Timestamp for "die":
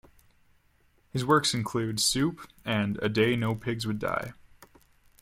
3.99-4.33